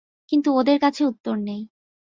কিন্তু 0.31 0.49
ওদের 0.55 0.77
কাছে 0.79 1.01
উত্তর 1.05 1.35
নেই। 1.41 1.61